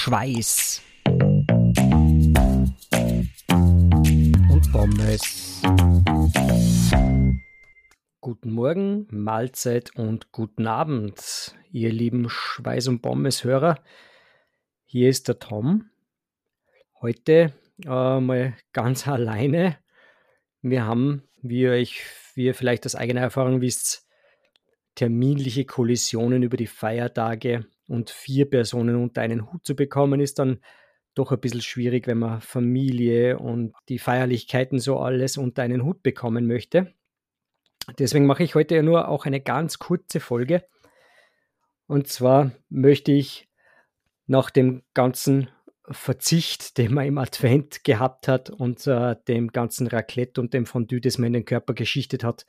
Schweiß 0.00 0.80
und 4.48 4.68
Pommes. 4.70 5.60
Guten 8.20 8.52
Morgen, 8.52 9.08
Mahlzeit 9.10 9.96
und 9.96 10.30
guten 10.30 10.68
Abend, 10.68 11.52
ihr 11.72 11.90
lieben 11.90 12.28
Schweiß- 12.28 12.88
und 12.88 13.02
Pommes-Hörer. 13.02 13.82
Hier 14.84 15.08
ist 15.10 15.26
der 15.26 15.40
Tom. 15.40 15.90
Heute 17.00 17.52
äh, 17.84 18.20
mal 18.20 18.54
ganz 18.72 19.08
alleine. 19.08 19.78
Wir 20.62 20.84
haben, 20.84 21.24
wie 21.42 21.62
ihr, 21.62 21.72
euch, 21.72 22.04
wie 22.34 22.44
ihr 22.44 22.54
vielleicht 22.54 22.86
aus 22.86 22.94
eigener 22.94 23.22
Erfahrung 23.22 23.60
wisst, 23.60 24.06
terminliche 24.94 25.64
Kollisionen 25.64 26.44
über 26.44 26.56
die 26.56 26.68
Feiertage 26.68 27.66
und 27.88 28.10
vier 28.10 28.48
Personen 28.48 28.96
unter 28.96 29.22
einen 29.22 29.50
Hut 29.50 29.64
zu 29.64 29.74
bekommen, 29.74 30.20
ist 30.20 30.38
dann 30.38 30.60
doch 31.14 31.32
ein 31.32 31.40
bisschen 31.40 31.62
schwierig, 31.62 32.06
wenn 32.06 32.18
man 32.18 32.40
Familie 32.40 33.38
und 33.38 33.74
die 33.88 33.98
Feierlichkeiten 33.98 34.78
so 34.78 35.00
alles 35.00 35.36
unter 35.36 35.62
einen 35.62 35.84
Hut 35.84 36.02
bekommen 36.02 36.46
möchte. 36.46 36.94
Deswegen 37.98 38.26
mache 38.26 38.44
ich 38.44 38.54
heute 38.54 38.76
ja 38.76 38.82
nur 38.82 39.08
auch 39.08 39.26
eine 39.26 39.40
ganz 39.40 39.78
kurze 39.78 40.20
Folge. 40.20 40.64
Und 41.86 42.06
zwar 42.06 42.52
möchte 42.68 43.12
ich 43.12 43.48
nach 44.26 44.50
dem 44.50 44.82
ganzen 44.92 45.48
Verzicht, 45.90 46.76
den 46.76 46.92
man 46.92 47.06
im 47.06 47.16
Advent 47.16 47.82
gehabt 47.82 48.28
hat 48.28 48.50
und 48.50 48.86
äh, 48.86 49.16
dem 49.26 49.48
ganzen 49.48 49.86
Raclette 49.86 50.38
und 50.38 50.52
dem 50.52 50.66
Fondue, 50.66 51.00
das 51.00 51.16
man 51.16 51.28
in 51.28 51.32
den 51.32 51.44
Körper 51.46 51.72
geschichtet 51.72 52.24
hat, 52.24 52.44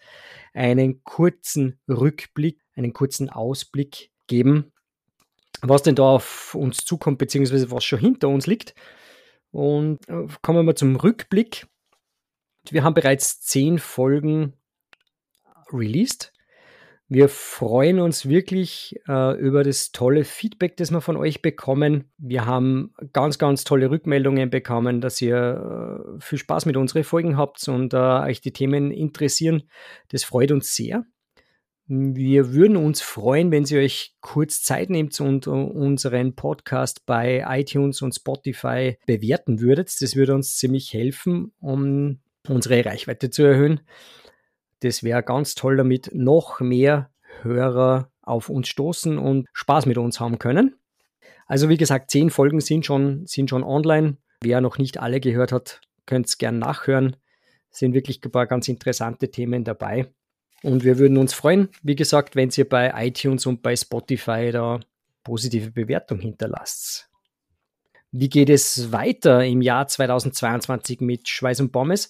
einen 0.54 1.04
kurzen 1.04 1.80
Rückblick, 1.88 2.62
einen 2.76 2.92
kurzen 2.92 3.30
Ausblick 3.30 4.12
geben, 4.28 4.74
was 5.62 5.84
denn 5.84 5.96
da 5.96 6.04
auf 6.04 6.56
uns 6.56 6.78
zukommt, 6.86 7.18
beziehungsweise 7.18 7.72
was 7.72 7.84
schon 7.84 8.00
hinter 8.00 8.30
uns 8.30 8.48
liegt. 8.48 8.76
Und 9.52 10.08
äh, 10.08 10.28
kommen 10.42 10.66
wir 10.66 10.76
zum 10.76 10.96
Rückblick. 10.96 11.68
Wir 12.70 12.84
haben 12.84 12.94
bereits 12.94 13.42
zehn 13.42 13.80
Folgen 13.80 14.54
released. 15.72 16.34
Wir 17.12 17.28
freuen 17.28 18.00
uns 18.00 18.30
wirklich 18.30 18.96
äh, 19.08 19.36
über 19.40 19.64
das 19.64 19.92
tolle 19.92 20.24
Feedback, 20.24 20.78
das 20.78 20.92
wir 20.92 21.02
von 21.02 21.18
euch 21.18 21.42
bekommen. 21.42 22.12
Wir 22.20 22.46
haben 22.46 22.94
ganz, 23.14 23.40
ganz 23.40 23.64
tolle 23.64 23.90
Rückmeldungen 23.90 24.52
bekommen, 24.52 25.02
dass 25.02 25.20
ihr 25.20 26.14
äh, 26.18 26.22
viel 26.22 26.38
Spaß 26.38 26.68
mit 26.68 26.78
unseren 26.78 27.04
Folgen 27.04 27.36
habt 27.36 27.68
und 27.68 27.96
äh, 27.96 27.98
euch 27.98 28.42
die 28.42 28.54
Themen 28.54 28.92
interessieren. 28.92 29.64
Das 30.10 30.24
freut 30.24 30.52
uns 30.52 30.76
sehr. 30.76 31.04
Wir 31.92 32.54
würden 32.54 32.78
uns 32.78 33.02
freuen, 33.02 33.50
wenn 33.50 33.66
ihr 33.66 33.80
euch 33.80 34.14
kurz 34.22 34.62
Zeit 34.62 34.92
nehmt 34.92 35.20
und 35.22 35.48
uh, 35.48 35.54
unseren 35.54 36.36
Podcast 36.36 37.04
bei 37.08 37.44
iTunes 37.48 38.04
und 38.04 38.14
Spotify 38.14 39.00
bewerten 39.08 39.60
würdet. 39.60 40.00
Das 40.00 40.16
würde 40.16 40.36
uns 40.36 40.58
ziemlich 40.58 40.94
helfen, 40.94 41.52
um 41.60 42.20
unsere 42.48 42.86
Reichweite 42.86 43.32
zu 43.32 43.42
erhöhen. 43.42 43.82
Das 44.82 45.02
wäre 45.02 45.24
ganz 45.24 45.56
toll, 45.56 45.78
damit 45.78 46.12
noch 46.14 46.60
mehr 46.60 47.10
Hörer 47.42 48.12
auf 48.22 48.50
uns 48.50 48.68
stoßen 48.68 49.18
und 49.18 49.48
Spaß 49.54 49.88
mit 49.88 49.98
uns 49.98 50.20
haben 50.20 50.38
können. 50.38 50.76
Also 51.48 51.70
wie 51.70 51.78
gesagt, 51.78 52.12
zehn 52.12 52.30
Folgen 52.30 52.62
sind 52.62 52.86
schon, 52.86 53.26
sind 53.26 53.50
schon 53.50 53.64
online. 53.64 54.18
Wer 54.44 54.62
noch 54.62 54.78
nicht 54.78 55.00
alle 55.00 55.20
gehört 55.20 55.52
hat, 55.52 55.82
könnt 56.06 56.28
es 56.28 56.38
gern 56.38 56.60
nachhören. 56.60 57.16
Es 57.72 57.80
sind 57.80 57.96
wirklich 57.96 58.24
ein 58.24 58.32
paar 58.32 58.46
ganz 58.46 58.68
interessante 58.68 59.32
Themen 59.32 59.64
dabei. 59.64 60.12
Und 60.64 60.84
wir 60.84 61.00
würden 61.00 61.18
uns 61.18 61.34
freuen, 61.34 61.70
wie 61.84 61.96
gesagt, 61.96 62.36
wenn 62.36 62.50
ihr 62.56 62.68
bei 62.68 62.92
iTunes 63.08 63.46
und 63.46 63.62
bei 63.62 63.76
Spotify 63.76 64.52
da 64.52 64.80
positive 65.24 65.72
Bewertung 65.72 66.20
hinterlasst. 66.20 67.10
Wie 68.12 68.30
geht 68.30 68.50
es 68.50 68.92
weiter 68.92 69.46
im 69.46 69.62
Jahr 69.62 69.88
2022 69.88 71.02
mit 71.02 71.28
Schweiß 71.30 71.60
und 71.62 71.72
Pommes? 71.72 72.10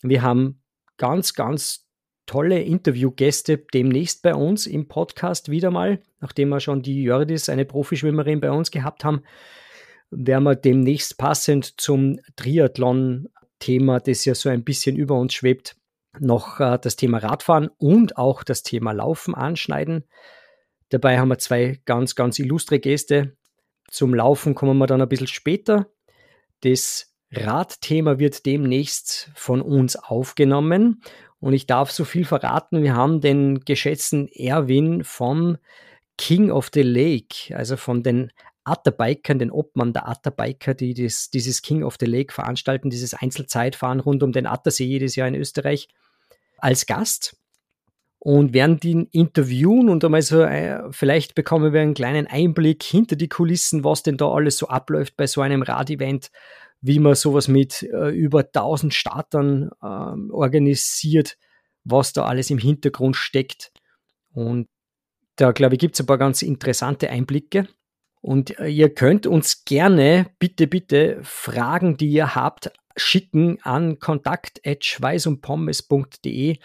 Wir 0.00 0.22
haben 0.22 0.60
ganz, 0.96 1.34
ganz 1.34 1.86
tolle 2.26 2.62
Interviewgäste 2.62 3.58
demnächst 3.58 4.22
bei 4.22 4.34
uns 4.34 4.66
im 4.66 4.86
Podcast 4.86 5.50
wieder 5.50 5.70
mal. 5.70 6.00
Nachdem 6.20 6.50
wir 6.50 6.60
schon 6.60 6.82
die 6.82 7.02
Jördis, 7.02 7.48
eine 7.48 7.64
Profischwimmerin, 7.64 8.40
bei 8.40 8.52
uns 8.52 8.70
gehabt 8.70 9.04
haben, 9.04 9.22
werden 10.10 10.44
wir 10.44 10.54
demnächst 10.54 11.18
passend 11.18 11.80
zum 11.80 12.20
Triathlon-Thema, 12.36 14.00
das 14.00 14.24
ja 14.24 14.34
so 14.34 14.48
ein 14.48 14.62
bisschen 14.62 14.96
über 14.96 15.18
uns 15.18 15.34
schwebt, 15.34 15.76
noch 16.18 16.60
äh, 16.60 16.78
das 16.80 16.96
Thema 16.96 17.18
Radfahren 17.18 17.68
und 17.78 18.16
auch 18.16 18.42
das 18.42 18.62
Thema 18.62 18.92
Laufen 18.92 19.34
anschneiden. 19.34 20.04
Dabei 20.88 21.18
haben 21.18 21.28
wir 21.28 21.38
zwei 21.38 21.80
ganz, 21.84 22.14
ganz 22.14 22.38
illustre 22.38 22.78
Gäste. 22.78 23.36
Zum 23.88 24.14
Laufen 24.14 24.54
kommen 24.54 24.78
wir 24.78 24.86
dann 24.86 25.00
ein 25.00 25.08
bisschen 25.08 25.26
später. 25.26 25.86
Das 26.60 27.14
Radthema 27.32 28.18
wird 28.18 28.44
demnächst 28.44 29.30
von 29.34 29.62
uns 29.62 29.96
aufgenommen 29.96 31.02
und 31.40 31.54
ich 31.54 31.66
darf 31.66 31.90
so 31.90 32.04
viel 32.04 32.24
verraten. 32.24 32.82
Wir 32.82 32.94
haben 32.94 33.20
den 33.20 33.60
geschätzten 33.60 34.28
Erwin 34.28 35.02
vom 35.02 35.56
King 36.18 36.50
of 36.50 36.70
the 36.74 36.82
Lake, 36.82 37.56
also 37.56 37.76
von 37.76 38.02
den 38.02 38.30
Atterbikern, 38.64 39.38
den 39.38 39.50
Obmann 39.50 39.92
der 39.92 40.08
Atterbiker, 40.08 40.74
die 40.74 40.94
das, 40.94 41.30
dieses 41.30 41.62
King 41.62 41.82
of 41.82 41.96
the 41.98 42.06
Lake 42.06 42.32
veranstalten, 42.32 42.90
dieses 42.90 43.14
Einzelzeitfahren 43.14 44.00
rund 44.00 44.22
um 44.22 44.32
den 44.32 44.46
Attersee 44.46 44.84
jedes 44.84 45.16
Jahr 45.16 45.26
in 45.26 45.34
Österreich, 45.34 45.88
als 46.62 46.86
Gast 46.86 47.36
und 48.18 48.54
werden 48.54 48.78
ihn 48.84 49.08
interviewen 49.10 49.88
und 49.88 50.04
einmal 50.04 50.22
so, 50.22 50.42
äh, 50.42 50.80
vielleicht 50.92 51.34
bekommen 51.34 51.72
wir 51.72 51.80
einen 51.80 51.94
kleinen 51.94 52.28
Einblick 52.28 52.82
hinter 52.84 53.16
die 53.16 53.28
Kulissen, 53.28 53.82
was 53.82 54.04
denn 54.04 54.16
da 54.16 54.30
alles 54.30 54.58
so 54.58 54.68
abläuft 54.68 55.16
bei 55.16 55.26
so 55.26 55.40
einem 55.40 55.62
Radevent, 55.62 56.30
wie 56.80 57.00
man 57.00 57.16
sowas 57.16 57.48
mit 57.48 57.82
äh, 57.82 58.10
über 58.10 58.40
1000 58.40 58.94
Startern 58.94 59.70
äh, 59.82 59.86
organisiert, 60.32 61.36
was 61.82 62.12
da 62.12 62.24
alles 62.24 62.50
im 62.50 62.58
Hintergrund 62.58 63.16
steckt. 63.16 63.72
Und 64.32 64.68
da, 65.34 65.50
glaube 65.50 65.74
ich, 65.74 65.80
gibt 65.80 65.96
es 65.96 66.00
ein 66.00 66.06
paar 66.06 66.18
ganz 66.18 66.42
interessante 66.42 67.10
Einblicke. 67.10 67.66
Und 68.20 68.56
äh, 68.60 68.68
ihr 68.68 68.94
könnt 68.94 69.26
uns 69.26 69.64
gerne, 69.64 70.26
bitte, 70.38 70.68
bitte, 70.68 71.18
Fragen, 71.22 71.96
die 71.96 72.08
ihr 72.08 72.36
habt, 72.36 72.72
schicken 72.96 73.58
an 73.62 73.98
kontakt.schweißundpommes.de 73.98 76.58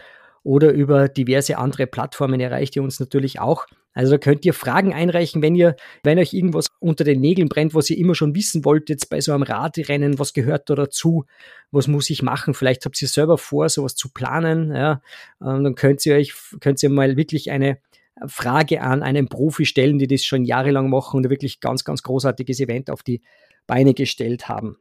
oder 0.43 0.71
über 0.71 1.09
diverse 1.09 1.57
andere 1.57 1.87
Plattformen 1.87 2.39
erreicht 2.39 2.75
ihr 2.75 2.83
uns 2.83 2.99
natürlich 2.99 3.39
auch. 3.39 3.65
Also 3.93 4.11
da 4.11 4.19
könnt 4.19 4.45
ihr 4.45 4.53
Fragen 4.53 4.93
einreichen, 4.93 5.41
wenn 5.41 5.55
ihr, 5.55 5.75
wenn 6.03 6.19
euch 6.19 6.33
irgendwas 6.33 6.67
unter 6.79 7.03
den 7.03 7.19
Nägeln 7.19 7.49
brennt, 7.49 7.73
was 7.73 7.89
ihr 7.89 7.97
immer 7.97 8.13
schon 8.13 8.35
wissen 8.35 8.63
wollt, 8.63 8.89
jetzt 8.89 9.09
bei 9.09 9.19
so 9.19 9.33
einem 9.33 9.41
Radrennen, 9.41 10.19
was 10.19 10.33
gehört 10.33 10.69
da 10.69 10.75
dazu, 10.75 11.25
was 11.71 11.87
muss 11.87 12.11
ich 12.11 12.21
machen? 12.21 12.53
Vielleicht 12.53 12.85
habt 12.85 13.01
ihr 13.01 13.07
selber 13.07 13.39
vor, 13.39 13.67
sowas 13.69 13.95
zu 13.95 14.09
planen, 14.09 14.71
ja, 14.71 15.01
ähm, 15.41 15.63
dann 15.63 15.73
könnt 15.73 16.05
ihr 16.05 16.13
euch, 16.15 16.35
könnt 16.59 16.83
ihr 16.83 16.89
mal 16.89 17.17
wirklich 17.17 17.49
eine 17.49 17.79
Frage 18.27 18.81
an 18.81 19.03
einen 19.03 19.29
Profi 19.29 19.65
stellen, 19.65 19.97
die 19.97 20.07
das 20.07 20.23
schon 20.23 20.45
jahrelang 20.45 20.89
machen 20.89 21.17
und 21.17 21.29
wirklich 21.29 21.59
ganz, 21.59 21.83
ganz 21.83 22.03
großartiges 22.03 22.59
Event 22.59 22.89
auf 22.89 23.03
die 23.03 23.21
Beine 23.65 23.93
gestellt 23.93 24.47
haben. 24.47 24.77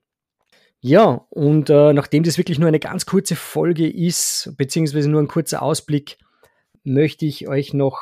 Ja, 0.81 1.27
und 1.31 1.71
äh, 1.71 1.93
nachdem 1.93 2.23
das 2.23 2.39
wirklich 2.39 2.59
nur 2.59 2.69
eine 2.69 2.79
ganz 2.79 3.07
kurze 3.07 3.35
Folge 3.35 3.89
ist, 3.89 4.53
beziehungsweise 4.57 5.11
nur 5.11 5.21
ein 5.21 5.29
kurzer 5.29 5.63
Ausblick, 5.63 6.19
möchte 6.85 7.27
ich 7.27 7.49
euch 7.49 7.75
noch 7.75 8.01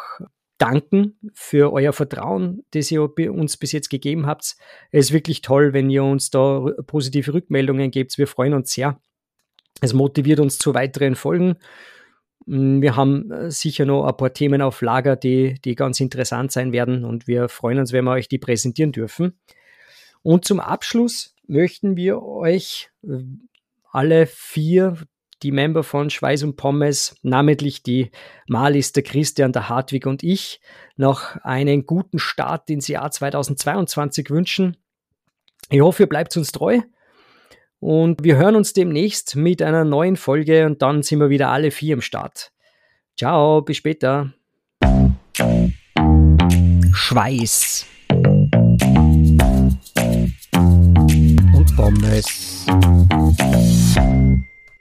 danken 0.58 1.18
für 1.32 1.72
euer 1.72 1.92
Vertrauen, 1.92 2.64
das 2.72 2.90
ihr 2.90 3.02
uns 3.32 3.56
bis 3.56 3.72
jetzt 3.72 3.88
gegeben 3.88 4.26
habt. 4.26 4.56
Es 4.90 5.06
ist 5.06 5.12
wirklich 5.12 5.40
toll, 5.40 5.72
wenn 5.72 5.90
ihr 5.90 6.04
uns 6.04 6.30
da 6.30 6.64
positive 6.86 7.32
Rückmeldungen 7.32 7.90
gebt. 7.90 8.18
Wir 8.18 8.26
freuen 8.26 8.54
uns 8.54 8.72
sehr. 8.72 9.00
Es 9.80 9.92
motiviert 9.92 10.40
uns 10.40 10.58
zu 10.58 10.74
weiteren 10.74 11.16
Folgen 11.16 11.56
Mm, 12.46 12.82
wir 12.82 12.96
haben 12.96 13.30
äh, 13.30 13.50
sicher 13.50 13.84
noch 13.84 14.06
ein 14.06 14.16
paar 14.16 14.32
Themen 14.32 14.62
auf 14.62 14.80
Lager, 14.82 15.16
die, 15.16 15.54
die 15.64 15.74
ganz 15.74 16.00
interessant 16.00 16.52
sein 16.52 16.72
werden 16.72 17.04
und 17.04 17.26
wir 17.26 17.48
freuen 17.48 17.78
uns, 17.78 17.92
wenn 17.92 18.04
wir 18.04 18.12
euch 18.12 18.28
die 18.28 18.38
präsentieren 18.38 18.92
dürfen. 18.92 19.38
Und 20.22 20.44
zum 20.44 20.60
Abschluss 20.60 21.33
möchten 21.46 21.96
wir 21.96 22.23
euch 22.23 22.91
äh, 23.02 23.23
alle 23.91 24.26
vier, 24.26 24.96
die 25.43 25.52
Member 25.52 25.82
von 25.82 26.11
Schweiß 26.11 26.43
und 26.43 26.56
Pommes, 26.56 27.17
namentlich 27.23 27.82
die 27.82 28.11
Malis, 28.49 28.93
der 28.93 29.02
Christian, 29.02 29.52
der 29.52 29.69
Hartwig 29.69 30.06
und 30.06 30.23
ich, 30.23 30.61
noch 30.96 31.37
einen 31.43 31.87
guten 31.87 32.19
Start 32.19 32.70
ins 32.70 32.88
Jahr 32.88 33.11
2022 33.11 34.31
wünschen. 34.31 34.76
Ich 35.70 35.81
hoffe, 35.81 36.05
ihr 36.05 36.08
bleibt 36.08 36.37
uns 36.37 36.52
treu 36.52 36.81
und 37.79 38.25
wir 38.25 38.37
hören 38.37 38.56
uns 38.56 38.73
demnächst 38.73 39.37
mit 39.37 39.61
einer 39.61 39.85
neuen 39.85 40.17
Folge 40.17 40.67
und 40.67 40.82
dann 40.82 41.02
sind 41.02 41.20
wir 41.20 41.31
wieder 41.31 41.50
alle 41.50 41.70
vier 41.70 41.94
im 41.94 42.00
Start. 42.00 42.52
Ciao, 43.17 43.62
bis 43.62 43.76
später. 43.76 44.32
Schweiß 46.93 47.87
und 51.84 52.00
Pommes. 52.00 53.74